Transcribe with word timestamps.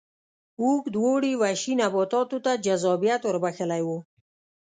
اوږد 0.61 0.93
اوړي 1.03 1.33
وحشي 1.41 1.73
نباتاتو 1.81 2.37
ته 2.45 2.51
جذابیت 2.65 3.21
ور 3.25 3.37
بخښلی 3.43 3.81
و. 3.83 3.89